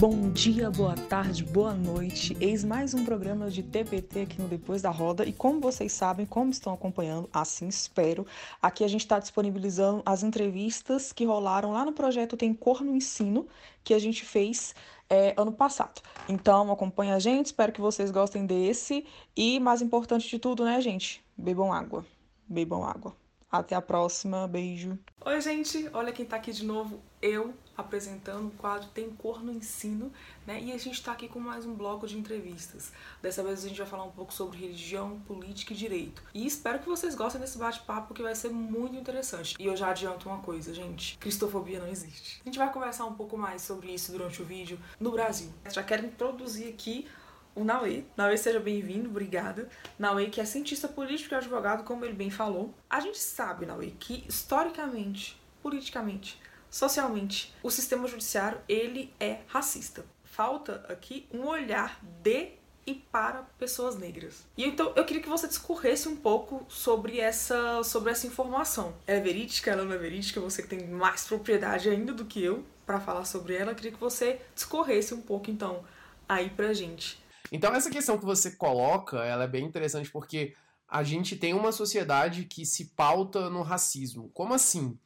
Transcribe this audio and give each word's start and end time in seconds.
Bom 0.00 0.30
dia, 0.30 0.70
boa 0.70 0.94
tarde, 0.94 1.44
boa 1.44 1.74
noite. 1.74 2.34
Eis 2.40 2.64
mais 2.64 2.94
um 2.94 3.04
programa 3.04 3.50
de 3.50 3.62
TPT 3.62 4.22
aqui 4.22 4.40
no 4.40 4.48
Depois 4.48 4.80
da 4.80 4.88
Roda. 4.88 5.26
E 5.26 5.32
como 5.34 5.60
vocês 5.60 5.92
sabem, 5.92 6.24
como 6.24 6.50
estão 6.50 6.72
acompanhando, 6.72 7.28
assim 7.30 7.68
espero, 7.68 8.26
aqui 8.62 8.82
a 8.82 8.88
gente 8.88 9.02
está 9.02 9.18
disponibilizando 9.18 10.02
as 10.06 10.22
entrevistas 10.22 11.12
que 11.12 11.26
rolaram 11.26 11.72
lá 11.72 11.84
no 11.84 11.92
projeto 11.92 12.34
Tem 12.34 12.54
Cor 12.54 12.82
no 12.82 12.96
Ensino, 12.96 13.46
que 13.84 13.92
a 13.92 13.98
gente 13.98 14.24
fez 14.24 14.74
é, 15.10 15.34
ano 15.36 15.52
passado. 15.52 16.00
Então 16.26 16.72
acompanha 16.72 17.16
a 17.16 17.18
gente, 17.18 17.46
espero 17.46 17.70
que 17.70 17.80
vocês 17.82 18.10
gostem 18.10 18.46
desse. 18.46 19.04
E 19.36 19.60
mais 19.60 19.82
importante 19.82 20.26
de 20.30 20.38
tudo, 20.38 20.64
né, 20.64 20.80
gente? 20.80 21.22
Bebam 21.36 21.70
água. 21.70 22.06
Bebam 22.48 22.84
água. 22.84 23.14
Até 23.52 23.74
a 23.74 23.82
próxima, 23.82 24.48
beijo. 24.48 24.98
Oi, 25.26 25.40
gente, 25.42 25.90
olha 25.92 26.10
quem 26.10 26.24
tá 26.24 26.36
aqui 26.36 26.52
de 26.52 26.64
novo, 26.64 27.00
eu, 27.20 27.52
apresentando 27.80 28.48
o 28.48 28.50
quadro 28.52 28.88
Tem 28.88 29.10
Cor 29.10 29.42
no 29.42 29.52
Ensino, 29.52 30.12
né? 30.46 30.60
E 30.60 30.72
a 30.72 30.78
gente 30.78 31.02
tá 31.02 31.12
aqui 31.12 31.28
com 31.28 31.40
mais 31.40 31.66
um 31.66 31.74
bloco 31.74 32.06
de 32.06 32.18
entrevistas. 32.18 32.92
Dessa 33.20 33.42
vez 33.42 33.64
a 33.64 33.68
gente 33.68 33.78
vai 33.78 33.86
falar 33.86 34.04
um 34.04 34.10
pouco 34.10 34.32
sobre 34.32 34.58
religião, 34.58 35.20
política 35.26 35.72
e 35.72 35.76
direito. 35.76 36.22
E 36.32 36.46
espero 36.46 36.78
que 36.78 36.88
vocês 36.88 37.14
gostem 37.14 37.40
desse 37.40 37.58
bate-papo, 37.58 38.14
que 38.14 38.22
vai 38.22 38.34
ser 38.34 38.50
muito 38.50 38.96
interessante. 38.96 39.56
E 39.58 39.66
eu 39.66 39.76
já 39.76 39.90
adianto 39.90 40.28
uma 40.28 40.38
coisa, 40.38 40.72
gente: 40.72 41.18
cristofobia 41.18 41.80
não 41.80 41.88
existe. 41.88 42.40
A 42.42 42.48
gente 42.48 42.58
vai 42.58 42.72
conversar 42.72 43.06
um 43.06 43.14
pouco 43.14 43.36
mais 43.36 43.62
sobre 43.62 43.92
isso 43.92 44.12
durante 44.12 44.40
o 44.40 44.44
vídeo 44.44 44.78
no 44.98 45.10
Brasil. 45.10 45.52
Já 45.70 45.82
quero 45.82 46.06
introduzir 46.06 46.68
aqui 46.68 47.08
o 47.54 47.64
Naue. 47.64 48.06
Naue, 48.16 48.38
seja 48.38 48.60
bem-vindo, 48.60 49.08
obrigada. 49.08 49.68
Naue, 49.98 50.30
que 50.30 50.40
é 50.40 50.44
cientista 50.44 50.88
político 50.88 51.34
e 51.34 51.36
advogado, 51.36 51.84
como 51.84 52.04
ele 52.04 52.14
bem 52.14 52.30
falou. 52.30 52.74
A 52.88 53.00
gente 53.00 53.18
sabe, 53.18 53.66
Naue, 53.66 53.90
que 53.98 54.24
historicamente, 54.28 55.40
politicamente, 55.62 56.40
socialmente, 56.70 57.52
o 57.62 57.70
sistema 57.70 58.06
judiciário, 58.06 58.60
ele 58.68 59.12
é 59.18 59.40
racista. 59.46 60.04
Falta 60.24 60.84
aqui 60.88 61.26
um 61.32 61.46
olhar 61.46 62.00
de 62.22 62.60
e 62.86 62.94
para 62.94 63.42
pessoas 63.58 63.96
negras. 63.96 64.44
E 64.56 64.64
então 64.64 64.92
eu 64.96 65.04
queria 65.04 65.22
que 65.22 65.28
você 65.28 65.46
discorresse 65.46 66.08
um 66.08 66.16
pouco 66.16 66.64
sobre 66.68 67.20
essa 67.20 67.82
sobre 67.82 68.10
essa 68.10 68.26
informação. 68.26 68.94
Ela 69.06 69.18
é 69.18 69.22
verídica, 69.22 69.70
ela 69.70 69.84
não 69.84 69.92
é 69.92 69.98
verídica, 69.98 70.40
você 70.40 70.62
que 70.62 70.68
tem 70.68 70.88
mais 70.88 71.24
propriedade 71.24 71.88
ainda 71.88 72.12
do 72.12 72.24
que 72.24 72.42
eu 72.42 72.64
para 72.86 73.00
falar 73.00 73.24
sobre 73.24 73.54
ela, 73.54 73.72
eu 73.72 73.76
queria 73.76 73.92
que 73.92 74.00
você 74.00 74.40
discorresse 74.54 75.14
um 75.14 75.20
pouco 75.20 75.50
então 75.50 75.84
aí 76.28 76.50
pra 76.50 76.72
gente. 76.72 77.22
Então 77.52 77.74
essa 77.74 77.90
questão 77.90 78.18
que 78.18 78.24
você 78.24 78.52
coloca, 78.52 79.18
ela 79.18 79.44
é 79.44 79.48
bem 79.48 79.64
interessante 79.64 80.10
porque 80.10 80.54
a 80.88 81.04
gente 81.04 81.36
tem 81.36 81.54
uma 81.54 81.70
sociedade 81.70 82.44
que 82.44 82.66
se 82.66 82.86
pauta 82.96 83.48
no 83.48 83.62
racismo. 83.62 84.30
Como 84.34 84.54
assim? 84.54 84.98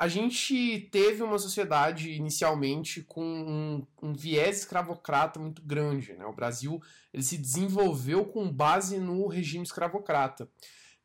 A 0.00 0.08
gente 0.08 0.88
teve 0.90 1.22
uma 1.22 1.38
sociedade 1.38 2.12
inicialmente 2.12 3.02
com 3.02 3.22
um, 3.22 3.86
um 4.02 4.14
viés 4.14 4.60
escravocrata 4.60 5.38
muito 5.38 5.60
grande. 5.60 6.14
Né? 6.14 6.24
O 6.24 6.32
Brasil 6.32 6.80
ele 7.12 7.22
se 7.22 7.36
desenvolveu 7.36 8.24
com 8.24 8.50
base 8.50 8.96
no 8.98 9.26
regime 9.26 9.62
escravocrata. 9.62 10.48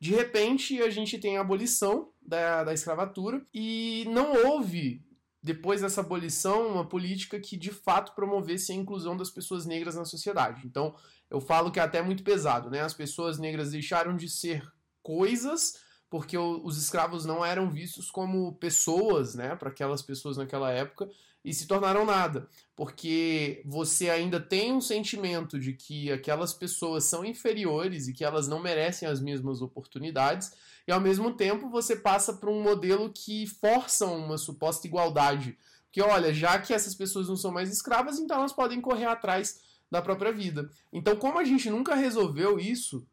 De 0.00 0.14
repente, 0.14 0.80
a 0.80 0.88
gente 0.88 1.18
tem 1.18 1.36
a 1.36 1.42
abolição 1.42 2.10
da, 2.22 2.64
da 2.64 2.72
escravatura 2.72 3.46
e 3.52 4.06
não 4.08 4.32
houve 4.46 5.04
depois 5.42 5.82
dessa 5.82 6.00
abolição, 6.00 6.66
uma 6.66 6.88
política 6.88 7.38
que 7.38 7.58
de 7.58 7.72
fato 7.72 8.14
promovesse 8.14 8.72
a 8.72 8.74
inclusão 8.74 9.14
das 9.14 9.30
pessoas 9.30 9.66
negras 9.66 9.94
na 9.94 10.06
sociedade. 10.06 10.62
Então, 10.64 10.94
eu 11.28 11.38
falo 11.38 11.70
que 11.70 11.78
é 11.78 11.82
até 11.82 12.00
muito 12.00 12.24
pesado, 12.24 12.70
né? 12.70 12.80
As 12.80 12.94
pessoas 12.94 13.38
negras 13.38 13.72
deixaram 13.72 14.16
de 14.16 14.30
ser 14.30 14.66
coisas 15.02 15.84
porque 16.16 16.38
os 16.38 16.78
escravos 16.78 17.26
não 17.26 17.44
eram 17.44 17.68
vistos 17.68 18.10
como 18.10 18.54
pessoas, 18.54 19.34
né, 19.34 19.54
para 19.54 19.68
aquelas 19.68 20.00
pessoas 20.00 20.38
naquela 20.38 20.72
época, 20.72 21.10
e 21.44 21.52
se 21.52 21.66
tornaram 21.66 22.06
nada, 22.06 22.48
porque 22.74 23.62
você 23.66 24.08
ainda 24.08 24.40
tem 24.40 24.72
um 24.72 24.80
sentimento 24.80 25.60
de 25.60 25.74
que 25.74 26.10
aquelas 26.10 26.54
pessoas 26.54 27.04
são 27.04 27.22
inferiores 27.22 28.08
e 28.08 28.14
que 28.14 28.24
elas 28.24 28.48
não 28.48 28.62
merecem 28.62 29.06
as 29.06 29.20
mesmas 29.20 29.60
oportunidades, 29.60 30.52
e 30.88 30.90
ao 30.90 31.02
mesmo 31.02 31.34
tempo 31.34 31.68
você 31.68 31.94
passa 31.94 32.32
por 32.32 32.48
um 32.48 32.62
modelo 32.62 33.12
que 33.12 33.46
força 33.46 34.06
uma 34.06 34.38
suposta 34.38 34.86
igualdade. 34.86 35.54
Que 35.92 36.00
olha, 36.00 36.32
já 36.32 36.58
que 36.58 36.72
essas 36.72 36.94
pessoas 36.94 37.28
não 37.28 37.36
são 37.36 37.52
mais 37.52 37.70
escravas, 37.70 38.18
então 38.18 38.38
elas 38.38 38.54
podem 38.54 38.80
correr 38.80 39.04
atrás 39.04 39.60
da 39.90 40.00
própria 40.00 40.32
vida. 40.32 40.70
Então, 40.90 41.14
como 41.14 41.38
a 41.38 41.44
gente 41.44 41.68
nunca 41.68 41.94
resolveu 41.94 42.58
isso, 42.58 43.06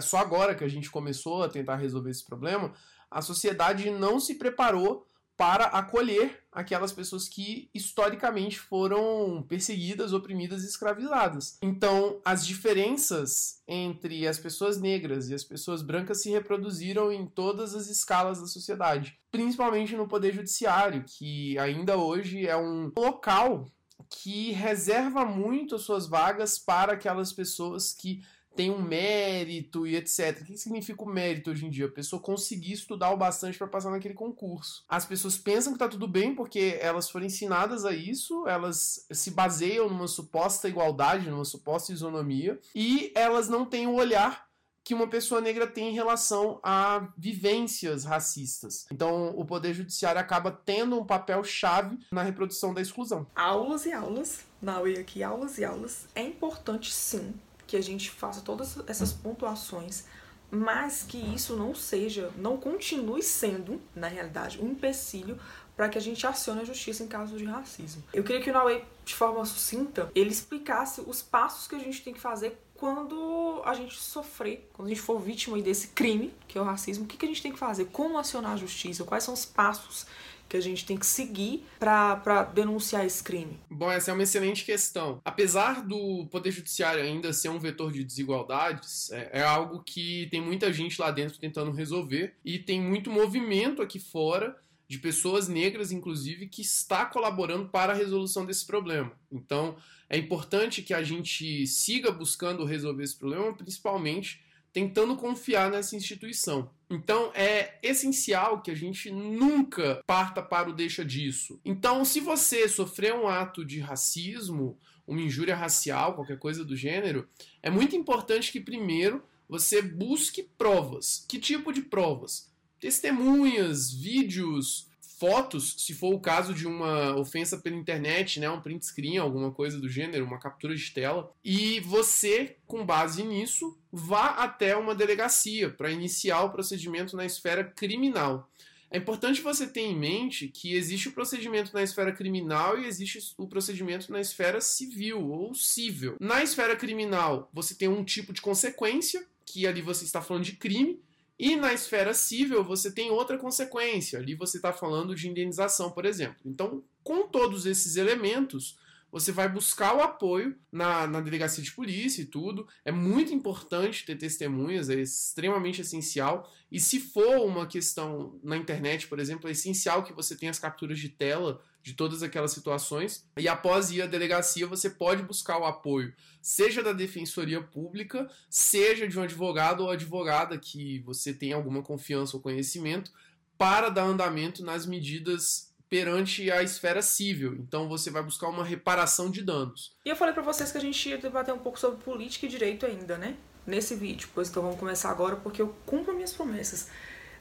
só 0.00 0.18
agora 0.18 0.54
que 0.54 0.64
a 0.64 0.68
gente 0.68 0.90
começou 0.90 1.42
a 1.42 1.48
tentar 1.48 1.76
resolver 1.76 2.10
esse 2.10 2.24
problema, 2.24 2.72
a 3.10 3.22
sociedade 3.22 3.90
não 3.90 4.20
se 4.20 4.34
preparou 4.34 5.06
para 5.38 5.66
acolher 5.66 6.42
aquelas 6.50 6.92
pessoas 6.92 7.28
que 7.28 7.70
historicamente 7.72 8.58
foram 8.58 9.40
perseguidas, 9.48 10.12
oprimidas 10.12 10.64
e 10.64 10.66
escravizadas. 10.66 11.56
Então, 11.62 12.20
as 12.24 12.44
diferenças 12.44 13.62
entre 13.68 14.26
as 14.26 14.40
pessoas 14.40 14.80
negras 14.80 15.30
e 15.30 15.34
as 15.34 15.44
pessoas 15.44 15.80
brancas 15.80 16.22
se 16.22 16.30
reproduziram 16.30 17.12
em 17.12 17.24
todas 17.24 17.76
as 17.76 17.86
escalas 17.86 18.40
da 18.40 18.48
sociedade, 18.48 19.16
principalmente 19.30 19.94
no 19.94 20.08
poder 20.08 20.34
judiciário, 20.34 21.04
que 21.06 21.56
ainda 21.56 21.96
hoje 21.96 22.44
é 22.44 22.56
um 22.56 22.90
local 22.98 23.64
que 24.10 24.50
reserva 24.50 25.24
muito 25.24 25.76
as 25.76 25.82
suas 25.82 26.08
vagas 26.08 26.58
para 26.58 26.94
aquelas 26.94 27.32
pessoas 27.32 27.92
que 27.92 28.22
tem 28.58 28.72
um 28.72 28.82
mérito 28.82 29.86
e 29.86 29.94
etc. 29.94 30.40
O 30.40 30.44
que 30.44 30.56
significa 30.56 31.04
o 31.04 31.06
mérito 31.06 31.52
hoje 31.52 31.64
em 31.64 31.70
dia? 31.70 31.86
A 31.86 31.92
pessoa 31.92 32.20
conseguir 32.20 32.72
estudar 32.72 33.12
o 33.12 33.16
bastante 33.16 33.56
para 33.56 33.68
passar 33.68 33.92
naquele 33.92 34.14
concurso. 34.14 34.84
As 34.88 35.06
pessoas 35.06 35.38
pensam 35.38 35.72
que 35.72 35.78
tá 35.78 35.86
tudo 35.86 36.08
bem 36.08 36.34
porque 36.34 36.76
elas 36.80 37.08
foram 37.08 37.26
ensinadas 37.26 37.84
a 37.84 37.92
isso, 37.92 38.48
elas 38.48 39.06
se 39.12 39.30
baseiam 39.30 39.88
numa 39.88 40.08
suposta 40.08 40.68
igualdade, 40.68 41.30
numa 41.30 41.44
suposta 41.44 41.92
isonomia, 41.92 42.58
e 42.74 43.12
elas 43.14 43.48
não 43.48 43.64
têm 43.64 43.86
o 43.86 43.94
olhar 43.94 44.48
que 44.82 44.92
uma 44.92 45.06
pessoa 45.06 45.40
negra 45.40 45.66
tem 45.66 45.90
em 45.90 45.94
relação 45.94 46.58
a 46.60 47.12
vivências 47.16 48.04
racistas. 48.04 48.86
Então, 48.90 49.34
o 49.36 49.44
poder 49.44 49.72
judiciário 49.72 50.20
acaba 50.20 50.50
tendo 50.50 50.98
um 50.98 51.04
papel 51.04 51.44
chave 51.44 51.96
na 52.10 52.22
reprodução 52.22 52.74
da 52.74 52.80
exclusão. 52.80 53.24
Aulas 53.36 53.86
e 53.86 53.92
aulas, 53.92 54.40
na 54.60 54.80
UE 54.80 54.98
aqui, 54.98 55.22
aulas 55.22 55.58
e 55.58 55.64
aulas. 55.64 56.08
É 56.12 56.22
importante 56.22 56.92
sim 56.92 57.34
que 57.68 57.76
a 57.76 57.80
gente 57.82 58.10
faça 58.10 58.40
todas 58.40 58.78
essas 58.88 59.12
pontuações, 59.12 60.04
mas 60.50 61.04
que 61.06 61.18
isso 61.18 61.54
não 61.54 61.74
seja, 61.74 62.32
não 62.36 62.56
continue 62.56 63.22
sendo, 63.22 63.80
na 63.94 64.08
realidade, 64.08 64.58
um 64.60 64.70
empecilho 64.70 65.38
para 65.76 65.88
que 65.88 65.98
a 65.98 66.00
gente 66.00 66.26
acione 66.26 66.62
a 66.62 66.64
justiça 66.64 67.04
em 67.04 67.06
caso 67.06 67.36
de 67.36 67.44
racismo. 67.44 68.02
Eu 68.12 68.24
queria 68.24 68.40
que 68.40 68.50
o 68.50 68.52
Naue, 68.52 68.82
de 69.04 69.14
forma 69.14 69.44
sucinta, 69.44 70.10
ele 70.14 70.30
explicasse 70.30 71.02
os 71.02 71.22
passos 71.22 71.68
que 71.68 71.76
a 71.76 71.78
gente 71.78 72.02
tem 72.02 72.12
que 72.12 72.18
fazer 72.18 72.58
quando 72.74 73.62
a 73.64 73.74
gente 73.74 73.94
sofrer, 73.96 74.68
quando 74.72 74.86
a 74.86 74.88
gente 74.88 75.00
for 75.00 75.20
vítima 75.20 75.60
desse 75.60 75.88
crime, 75.88 76.32
que 76.48 76.56
é 76.56 76.60
o 76.60 76.64
racismo, 76.64 77.04
o 77.04 77.06
que 77.06 77.24
a 77.24 77.28
gente 77.28 77.42
tem 77.42 77.52
que 77.52 77.58
fazer? 77.58 77.86
Como 77.86 78.18
acionar 78.18 78.52
a 78.52 78.56
justiça? 78.56 79.04
Quais 79.04 79.22
são 79.22 79.34
os 79.34 79.44
passos 79.44 80.06
que 80.48 80.56
a 80.56 80.60
gente 80.60 80.84
tem 80.84 80.96
que 80.96 81.06
seguir 81.06 81.64
para 81.78 82.44
denunciar 82.44 83.04
esse 83.04 83.22
crime? 83.22 83.58
Bom, 83.70 83.90
essa 83.90 84.10
é 84.10 84.14
uma 84.14 84.22
excelente 84.22 84.64
questão. 84.64 85.20
Apesar 85.24 85.86
do 85.86 86.26
Poder 86.30 86.50
Judiciário 86.50 87.02
ainda 87.02 87.32
ser 87.32 87.50
um 87.50 87.58
vetor 87.58 87.92
de 87.92 88.02
desigualdades, 88.02 89.10
é, 89.10 89.40
é 89.40 89.42
algo 89.42 89.82
que 89.82 90.26
tem 90.30 90.40
muita 90.40 90.72
gente 90.72 91.00
lá 91.00 91.10
dentro 91.10 91.38
tentando 91.38 91.70
resolver 91.70 92.34
e 92.44 92.58
tem 92.58 92.80
muito 92.80 93.10
movimento 93.10 93.82
aqui 93.82 93.98
fora 93.98 94.56
de 94.88 94.98
pessoas 94.98 95.48
negras, 95.48 95.92
inclusive, 95.92 96.48
que 96.48 96.62
está 96.62 97.04
colaborando 97.04 97.68
para 97.68 97.92
a 97.92 97.96
resolução 97.96 98.46
desse 98.46 98.64
problema. 98.64 99.12
Então, 99.30 99.76
é 100.08 100.16
importante 100.16 100.80
que 100.80 100.94
a 100.94 101.02
gente 101.02 101.66
siga 101.66 102.10
buscando 102.10 102.64
resolver 102.64 103.04
esse 103.04 103.16
problema, 103.16 103.52
principalmente 103.52 104.42
tentando 104.72 105.16
confiar 105.16 105.70
nessa 105.70 105.96
instituição. 105.96 106.70
Então 106.90 107.30
é 107.34 107.78
essencial 107.82 108.62
que 108.62 108.70
a 108.70 108.74
gente 108.74 109.10
nunca 109.10 110.02
parta 110.06 110.42
para 110.42 110.70
o 110.70 110.72
deixa 110.72 111.04
disso. 111.04 111.60
Então, 111.64 112.04
se 112.04 112.20
você 112.20 112.68
sofrer 112.68 113.14
um 113.14 113.28
ato 113.28 113.64
de 113.64 113.80
racismo, 113.80 114.78
uma 115.06 115.20
injúria 115.20 115.56
racial, 115.56 116.14
qualquer 116.14 116.38
coisa 116.38 116.64
do 116.64 116.76
gênero, 116.76 117.28
é 117.62 117.70
muito 117.70 117.96
importante 117.96 118.52
que 118.52 118.60
primeiro 118.60 119.22
você 119.48 119.80
busque 119.80 120.42
provas. 120.42 121.24
Que 121.28 121.38
tipo 121.38 121.72
de 121.72 121.82
provas? 121.82 122.50
Testemunhas, 122.78 123.92
vídeos, 123.92 124.87
fotos, 125.18 125.74
se 125.78 125.94
for 125.94 126.14
o 126.14 126.20
caso 126.20 126.54
de 126.54 126.66
uma 126.66 127.16
ofensa 127.16 127.58
pela 127.58 127.76
internet, 127.76 128.38
né, 128.38 128.48
um 128.48 128.60
print 128.60 128.86
screen, 128.86 129.18
alguma 129.18 129.50
coisa 129.50 129.78
do 129.78 129.88
gênero, 129.88 130.24
uma 130.24 130.38
captura 130.38 130.74
de 130.74 130.90
tela, 130.92 131.32
e 131.44 131.80
você, 131.80 132.56
com 132.66 132.86
base 132.86 133.22
nisso, 133.24 133.76
vá 133.92 134.28
até 134.30 134.76
uma 134.76 134.94
delegacia 134.94 135.70
para 135.70 135.90
iniciar 135.90 136.42
o 136.42 136.50
procedimento 136.50 137.16
na 137.16 137.26
esfera 137.26 137.64
criminal. 137.64 138.48
É 138.90 138.96
importante 138.96 139.42
você 139.42 139.66
ter 139.66 139.82
em 139.82 139.96
mente 139.96 140.48
que 140.48 140.74
existe 140.74 141.08
o 141.08 141.12
procedimento 141.12 141.74
na 141.74 141.82
esfera 141.82 142.10
criminal 142.10 142.78
e 142.78 142.86
existe 142.86 143.34
o 143.36 143.46
procedimento 143.46 144.10
na 144.10 144.20
esfera 144.20 144.62
civil 144.62 145.28
ou 145.28 145.54
cível. 145.54 146.16
Na 146.18 146.42
esfera 146.42 146.74
criminal, 146.74 147.50
você 147.52 147.74
tem 147.74 147.88
um 147.88 148.02
tipo 148.02 148.32
de 148.32 148.40
consequência, 148.40 149.26
que 149.44 149.66
ali 149.66 149.82
você 149.82 150.04
está 150.04 150.22
falando 150.22 150.44
de 150.44 150.52
crime, 150.52 151.00
e 151.38 151.54
na 151.54 151.72
esfera 151.72 152.12
civil, 152.12 152.64
você 152.64 152.90
tem 152.90 153.10
outra 153.10 153.38
consequência. 153.38 154.18
Ali 154.18 154.34
você 154.34 154.56
está 154.56 154.72
falando 154.72 155.14
de 155.14 155.28
indenização, 155.28 155.90
por 155.90 156.04
exemplo. 156.04 156.40
Então, 156.44 156.82
com 157.04 157.28
todos 157.28 157.64
esses 157.64 157.96
elementos, 157.96 158.76
você 159.10 159.30
vai 159.30 159.48
buscar 159.48 159.94
o 159.94 160.02
apoio 160.02 160.56
na, 160.70 161.06
na 161.06 161.20
delegacia 161.20 161.62
de 161.62 161.72
polícia 161.72 162.22
e 162.22 162.26
tudo. 162.26 162.66
É 162.84 162.90
muito 162.90 163.32
importante 163.32 164.04
ter 164.04 164.16
testemunhas, 164.16 164.90
é 164.90 165.00
extremamente 165.00 165.80
essencial. 165.80 166.52
E 166.70 166.80
se 166.80 166.98
for 166.98 167.46
uma 167.46 167.66
questão 167.66 168.38
na 168.42 168.56
internet, 168.56 169.06
por 169.06 169.20
exemplo, 169.20 169.48
é 169.48 169.52
essencial 169.52 170.02
que 170.02 170.12
você 170.12 170.36
tenha 170.36 170.50
as 170.50 170.58
capturas 170.58 170.98
de 170.98 171.08
tela 171.08 171.62
de 171.88 171.94
todas 171.94 172.22
aquelas 172.22 172.52
situações. 172.52 173.24
E 173.38 173.48
após 173.48 173.90
ir 173.90 174.02
à 174.02 174.06
delegacia, 174.06 174.66
você 174.66 174.90
pode 174.90 175.22
buscar 175.22 175.58
o 175.58 175.64
apoio, 175.64 176.12
seja 176.42 176.82
da 176.82 176.92
defensoria 176.92 177.62
pública, 177.62 178.28
seja 178.50 179.08
de 179.08 179.18
um 179.18 179.22
advogado 179.22 179.84
ou 179.84 179.90
advogada 179.90 180.58
que 180.58 180.98
você 181.00 181.32
tenha 181.32 181.56
alguma 181.56 181.82
confiança 181.82 182.36
ou 182.36 182.42
conhecimento, 182.42 183.10
para 183.56 183.88
dar 183.88 184.04
andamento 184.04 184.62
nas 184.62 184.84
medidas 184.84 185.72
perante 185.88 186.50
a 186.50 186.62
esfera 186.62 187.00
civil. 187.00 187.54
Então 187.54 187.88
você 187.88 188.10
vai 188.10 188.22
buscar 188.22 188.48
uma 188.48 188.62
reparação 188.64 189.30
de 189.30 189.42
danos. 189.42 189.96
E 190.04 190.10
eu 190.10 190.16
falei 190.16 190.34
para 190.34 190.42
vocês 190.42 190.70
que 190.70 190.76
a 190.76 190.80
gente 190.80 191.08
ia 191.08 191.16
debater 191.16 191.54
um 191.54 191.58
pouco 191.58 191.80
sobre 191.80 192.04
política 192.04 192.44
e 192.44 192.48
direito 192.50 192.84
ainda, 192.84 193.16
né? 193.16 193.34
Nesse 193.66 193.94
vídeo. 193.94 194.28
Pois 194.34 194.50
então 194.50 194.62
vamos 194.62 194.78
começar 194.78 195.10
agora 195.10 195.36
porque 195.36 195.62
eu 195.62 195.74
cumpro 195.86 196.14
minhas 196.14 196.34
promessas. 196.34 196.88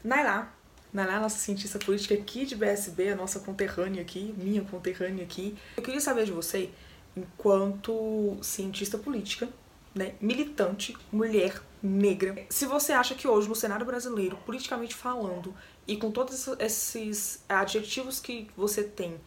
Nailá, 0.03 0.56
Nailá, 0.93 1.19
nossa 1.19 1.37
cientista 1.37 1.77
política 1.77 2.15
aqui 2.15 2.45
de 2.45 2.55
BSB, 2.55 3.09
a 3.09 3.15
nossa 3.15 3.39
conterrânea 3.39 4.01
aqui, 4.01 4.33
minha 4.37 4.61
conterrânea 4.63 5.23
aqui. 5.23 5.55
Eu 5.75 5.83
queria 5.83 5.99
saber 5.99 6.25
de 6.25 6.31
você, 6.31 6.69
enquanto 7.15 8.37
cientista 8.41 8.97
política, 8.97 9.49
né, 9.93 10.15
militante, 10.21 10.95
mulher, 11.11 11.61
negra, 11.81 12.45
se 12.49 12.65
você 12.65 12.93
acha 12.93 13.15
que 13.15 13.27
hoje 13.27 13.49
no 13.49 13.55
cenário 13.55 13.85
brasileiro, 13.85 14.37
politicamente 14.45 14.95
falando, 14.95 15.53
e 15.87 15.97
com 15.97 16.11
todos 16.11 16.47
esses 16.59 17.43
adjetivos 17.47 18.19
que 18.19 18.47
você 18.55 18.83
tem, 18.83 19.19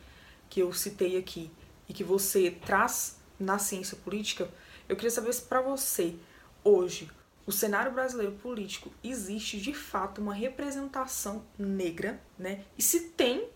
que 0.48 0.60
eu 0.60 0.72
citei 0.72 1.16
aqui, 1.16 1.50
e 1.88 1.92
que 1.92 2.04
você 2.04 2.50
traz 2.50 3.18
na 3.38 3.58
ciência 3.58 3.96
política, 3.96 4.48
eu 4.88 4.96
queria 4.96 5.10
saber 5.10 5.32
se 5.32 5.42
para 5.42 5.60
você, 5.60 6.14
hoje, 6.62 7.10
o 7.46 7.52
cenário 7.52 7.92
brasileiro 7.92 8.32
político 8.32 8.90
existe 9.02 9.60
de 9.60 9.72
fato 9.74 10.20
uma 10.20 10.34
representação 10.34 11.44
negra, 11.58 12.20
né? 12.38 12.64
E 12.76 12.82
se 12.82 13.10
tem, 13.10 13.48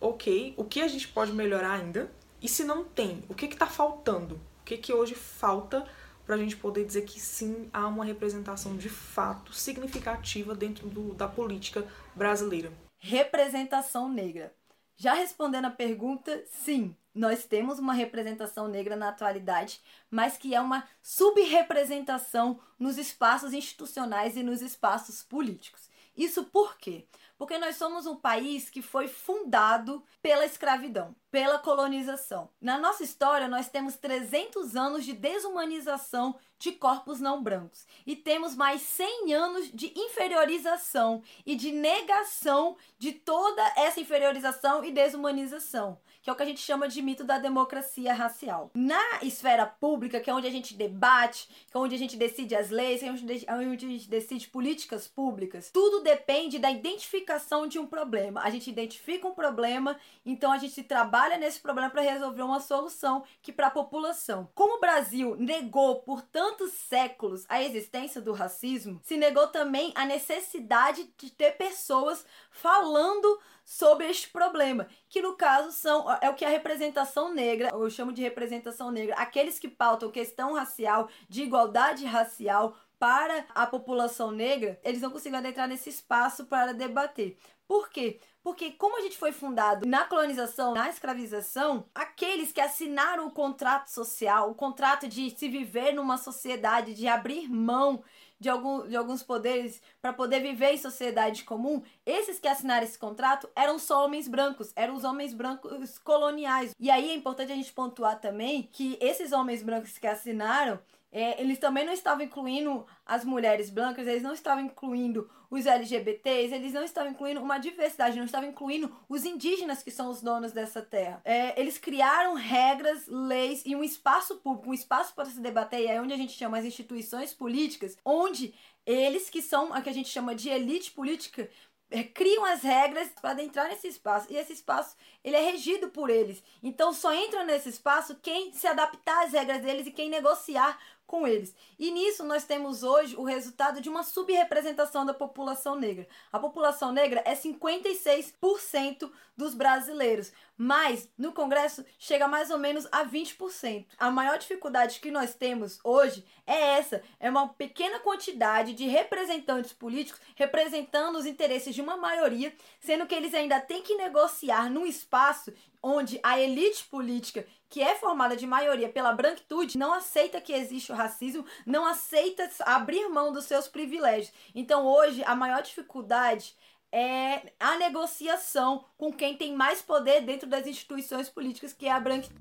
ok, 0.00 0.54
o 0.56 0.64
que 0.64 0.80
a 0.80 0.88
gente 0.88 1.08
pode 1.08 1.32
melhorar 1.32 1.72
ainda? 1.72 2.10
E 2.40 2.48
se 2.48 2.64
não 2.64 2.84
tem, 2.84 3.22
o 3.28 3.34
que 3.34 3.46
está 3.46 3.66
faltando? 3.66 4.36
O 4.60 4.64
que, 4.64 4.76
que 4.76 4.92
hoje 4.92 5.14
falta 5.14 5.86
para 6.24 6.36
a 6.36 6.38
gente 6.38 6.56
poder 6.56 6.84
dizer 6.84 7.02
que 7.02 7.18
sim, 7.18 7.68
há 7.72 7.88
uma 7.88 8.04
representação 8.04 8.76
de 8.76 8.88
fato 8.88 9.52
significativa 9.52 10.54
dentro 10.54 10.88
do, 10.88 11.12
da 11.12 11.26
política 11.26 11.84
brasileira. 12.14 12.72
Representação 12.98 14.08
negra. 14.08 14.54
Já 14.96 15.14
respondendo 15.14 15.64
a 15.64 15.70
pergunta, 15.70 16.44
sim, 16.46 16.94
nós 17.20 17.44
temos 17.44 17.78
uma 17.78 17.92
representação 17.92 18.66
negra 18.66 18.96
na 18.96 19.10
atualidade, 19.10 19.82
mas 20.10 20.38
que 20.38 20.54
é 20.54 20.60
uma 20.60 20.88
subrepresentação 21.02 22.58
nos 22.78 22.96
espaços 22.96 23.52
institucionais 23.52 24.38
e 24.38 24.42
nos 24.42 24.62
espaços 24.62 25.22
políticos. 25.22 25.90
Isso 26.16 26.44
por 26.44 26.78
quê? 26.78 27.06
Porque 27.36 27.58
nós 27.58 27.76
somos 27.76 28.06
um 28.06 28.16
país 28.16 28.70
que 28.70 28.80
foi 28.80 29.06
fundado 29.06 30.02
pela 30.22 30.46
escravidão, 30.46 31.14
pela 31.30 31.58
colonização. 31.58 32.48
Na 32.58 32.78
nossa 32.78 33.02
história, 33.02 33.48
nós 33.48 33.68
temos 33.68 33.96
300 33.96 34.74
anos 34.74 35.04
de 35.04 35.12
desumanização 35.12 36.38
de 36.58 36.72
corpos 36.72 37.20
não 37.20 37.42
brancos 37.42 37.86
e 38.06 38.16
temos 38.16 38.54
mais 38.54 38.80
100 38.80 39.34
anos 39.34 39.70
de 39.72 39.92
inferiorização 39.94 41.22
e 41.44 41.54
de 41.54 41.70
negação 41.70 42.76
de 42.98 43.12
toda 43.12 43.62
essa 43.76 44.00
inferiorização 44.00 44.82
e 44.82 44.90
desumanização 44.90 45.98
que 46.22 46.30
é 46.30 46.32
o 46.32 46.36
que 46.36 46.42
a 46.42 46.46
gente 46.46 46.60
chama 46.60 46.88
de 46.88 47.00
mito 47.02 47.24
da 47.24 47.38
democracia 47.38 48.12
racial. 48.12 48.70
Na 48.74 49.22
esfera 49.22 49.66
pública, 49.66 50.20
que 50.20 50.30
é 50.30 50.34
onde 50.34 50.46
a 50.46 50.50
gente 50.50 50.74
debate, 50.74 51.48
que 51.70 51.76
é 51.76 51.80
onde 51.80 51.94
a 51.94 51.98
gente 51.98 52.16
decide 52.16 52.54
as 52.54 52.70
leis, 52.70 53.00
que 53.00 53.06
é 53.06 53.54
onde 53.54 53.86
a 53.86 53.88
gente 53.88 54.08
decide 54.08 54.48
políticas 54.48 55.08
públicas, 55.08 55.70
tudo 55.72 56.02
depende 56.02 56.58
da 56.58 56.70
identificação 56.70 57.66
de 57.66 57.78
um 57.78 57.86
problema. 57.86 58.40
A 58.42 58.50
gente 58.50 58.70
identifica 58.70 59.26
um 59.26 59.34
problema, 59.34 59.98
então 60.24 60.52
a 60.52 60.58
gente 60.58 60.82
trabalha 60.82 61.38
nesse 61.38 61.60
problema 61.60 61.90
para 61.90 62.02
resolver 62.02 62.42
uma 62.42 62.60
solução 62.60 63.24
que 63.42 63.52
para 63.52 63.68
a 63.68 63.70
população. 63.70 64.48
Como 64.54 64.76
o 64.76 64.80
Brasil 64.80 65.36
negou 65.36 66.00
por 66.00 66.22
tantos 66.22 66.72
séculos 66.72 67.44
a 67.48 67.62
existência 67.62 68.20
do 68.20 68.32
racismo, 68.32 69.00
se 69.02 69.16
negou 69.16 69.48
também 69.48 69.92
a 69.94 70.04
necessidade 70.04 71.12
de 71.16 71.30
ter 71.30 71.52
pessoas 71.52 72.24
falando 72.50 73.38
sobre 73.64 74.06
este 74.08 74.28
problema, 74.28 74.88
que 75.08 75.22
no 75.22 75.36
caso 75.36 75.72
são 75.72 76.06
é 76.20 76.28
o 76.28 76.34
que 76.34 76.44
a 76.44 76.48
representação 76.48 77.32
negra, 77.32 77.70
eu 77.72 77.88
chamo 77.88 78.12
de 78.12 78.20
representação 78.20 78.90
negra, 78.90 79.14
aqueles 79.14 79.58
que 79.58 79.68
pautam 79.68 80.10
questão 80.10 80.54
racial, 80.54 81.08
de 81.28 81.42
igualdade 81.42 82.04
racial 82.04 82.76
para 82.98 83.46
a 83.54 83.66
população 83.66 84.30
negra, 84.30 84.78
eles 84.84 85.00
não 85.00 85.10
conseguem 85.10 85.44
entrar 85.46 85.66
nesse 85.66 85.88
espaço 85.88 86.44
para 86.44 86.74
debater. 86.74 87.38
Por 87.66 87.88
quê? 87.88 88.20
Porque 88.42 88.72
como 88.72 88.98
a 88.98 89.00
gente 89.00 89.16
foi 89.16 89.32
fundado 89.32 89.86
na 89.86 90.04
colonização, 90.04 90.74
na 90.74 90.90
escravização, 90.90 91.88
aqueles 91.94 92.52
que 92.52 92.60
assinaram 92.60 93.26
o 93.26 93.30
contrato 93.30 93.88
social, 93.88 94.50
o 94.50 94.54
contrato 94.54 95.06
de 95.06 95.30
se 95.30 95.48
viver 95.48 95.92
numa 95.92 96.18
sociedade, 96.18 96.94
de 96.94 97.06
abrir 97.06 97.48
mão 97.48 98.02
de, 98.40 98.48
algum, 98.48 98.88
de 98.88 98.96
alguns 98.96 99.22
poderes 99.22 99.80
para 100.00 100.12
poder 100.12 100.40
viver 100.40 100.72
em 100.72 100.78
sociedade 100.78 101.44
comum, 101.44 101.82
esses 102.06 102.40
que 102.40 102.48
assinaram 102.48 102.84
esse 102.84 102.98
contrato 102.98 103.48
eram 103.54 103.78
só 103.78 104.04
homens 104.04 104.26
brancos, 104.26 104.72
eram 104.74 104.96
os 104.96 105.04
homens 105.04 105.34
brancos 105.34 105.98
coloniais. 105.98 106.74
E 106.80 106.90
aí 106.90 107.10
é 107.10 107.14
importante 107.14 107.52
a 107.52 107.56
gente 107.56 107.72
pontuar 107.72 108.18
também 108.18 108.68
que 108.72 108.96
esses 109.00 109.30
homens 109.30 109.62
brancos 109.62 109.98
que 109.98 110.06
assinaram, 110.06 110.78
é, 111.12 111.40
eles 111.40 111.58
também 111.58 111.84
não 111.84 111.92
estavam 111.92 112.24
incluindo 112.24 112.86
as 113.04 113.24
mulheres 113.24 113.68
brancas, 113.68 114.06
eles 114.06 114.22
não 114.22 114.32
estavam 114.32 114.64
incluindo 114.64 115.28
os 115.50 115.66
LGBTs, 115.66 116.54
eles 116.54 116.72
não 116.72 116.84
estavam 116.84 117.10
incluindo 117.10 117.40
uma 117.40 117.58
diversidade, 117.58 118.16
não 118.16 118.24
estavam 118.24 118.48
incluindo 118.48 118.94
os 119.08 119.24
indígenas 119.24 119.82
que 119.82 119.90
são 119.90 120.08
os 120.08 120.22
donos 120.22 120.52
dessa 120.52 120.80
terra. 120.80 121.20
É, 121.24 121.60
eles 121.60 121.76
criaram 121.78 122.34
regras, 122.34 123.08
leis 123.08 123.62
e 123.66 123.74
um 123.74 123.82
espaço 123.82 124.36
público, 124.36 124.70
um 124.70 124.74
espaço 124.74 125.12
para 125.14 125.24
se 125.24 125.40
debater, 125.40 125.80
e 125.80 125.86
é 125.88 126.00
onde 126.00 126.12
a 126.12 126.16
gente 126.16 126.32
chama 126.32 126.58
as 126.58 126.64
instituições 126.64 127.34
políticas, 127.34 127.98
onde 128.04 128.54
eles 128.86 129.28
que 129.28 129.42
são 129.42 129.74
a 129.74 129.82
que 129.82 129.90
a 129.90 129.92
gente 129.92 130.08
chama 130.08 130.34
de 130.34 130.48
elite 130.48 130.92
política 130.92 131.48
é, 131.90 132.04
criam 132.04 132.44
as 132.44 132.62
regras 132.62 133.08
para 133.20 133.42
entrar 133.42 133.68
nesse 133.68 133.88
espaço 133.88 134.32
e 134.32 134.36
esse 134.36 134.52
espaço 134.52 134.96
ele 135.24 135.36
é 135.36 135.50
regido 135.50 135.88
por 135.88 136.08
eles 136.08 136.42
então 136.62 136.92
só 136.92 137.12
entra 137.12 137.44
nesse 137.44 137.68
espaço 137.68 138.16
quem 138.22 138.52
se 138.52 138.66
adaptar 138.66 139.24
às 139.24 139.32
regras 139.32 139.60
deles 139.60 139.86
e 139.86 139.90
quem 139.90 140.08
negociar 140.08 140.78
com 141.10 141.26
eles. 141.26 141.52
E 141.76 141.90
nisso 141.90 142.22
nós 142.22 142.44
temos 142.44 142.84
hoje 142.84 143.16
o 143.16 143.24
resultado 143.24 143.80
de 143.80 143.88
uma 143.88 144.04
subrepresentação 144.04 145.04
da 145.04 145.12
população 145.12 145.74
negra. 145.74 146.06
A 146.32 146.38
população 146.38 146.92
negra 146.92 147.20
é 147.26 147.34
56% 147.34 149.10
dos 149.36 149.52
brasileiros, 149.52 150.30
mas 150.56 151.08
no 151.18 151.32
Congresso 151.32 151.84
chega 151.98 152.28
mais 152.28 152.48
ou 152.48 152.58
menos 152.58 152.86
a 152.92 153.04
20%. 153.04 153.86
A 153.98 154.08
maior 154.08 154.38
dificuldade 154.38 155.00
que 155.00 155.10
nós 155.10 155.34
temos 155.34 155.80
hoje 155.82 156.24
é 156.46 156.76
essa, 156.78 157.02
é 157.18 157.28
uma 157.28 157.48
pequena 157.48 157.98
quantidade 157.98 158.72
de 158.72 158.86
representantes 158.86 159.72
políticos 159.72 160.20
representando 160.36 161.16
os 161.16 161.26
interesses 161.26 161.74
de 161.74 161.82
uma 161.82 161.96
maioria, 161.96 162.54
sendo 162.78 163.06
que 163.06 163.14
eles 163.16 163.34
ainda 163.34 163.58
têm 163.60 163.82
que 163.82 163.96
negociar 163.96 164.70
num 164.70 164.86
espaço 164.86 165.52
onde 165.82 166.20
a 166.22 166.38
elite 166.38 166.84
política 166.84 167.46
que 167.70 167.80
é 167.80 167.94
formada 167.94 168.36
de 168.36 168.48
maioria 168.48 168.88
pela 168.88 169.12
branquitude, 169.12 169.78
não 169.78 169.94
aceita 169.94 170.40
que 170.40 170.52
existe 170.52 170.90
o 170.90 170.94
racismo, 170.94 171.46
não 171.64 171.86
aceita 171.86 172.50
abrir 172.66 173.08
mão 173.08 173.32
dos 173.32 173.44
seus 173.44 173.68
privilégios. 173.68 174.32
Então 174.52 174.84
hoje 174.84 175.22
a 175.24 175.36
maior 175.36 175.62
dificuldade 175.62 176.56
é 176.90 177.52
a 177.60 177.78
negociação 177.78 178.84
com 178.98 179.12
quem 179.12 179.36
tem 179.36 179.54
mais 179.54 179.80
poder 179.80 180.22
dentro 180.22 180.48
das 180.48 180.66
instituições 180.66 181.28
políticas, 181.28 181.72
que 181.72 181.86
é 181.86 181.92
a 181.92 182.00
branquitude. 182.00 182.40